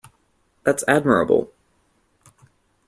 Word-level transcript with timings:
That's 0.63 0.83
admirable 0.87 1.53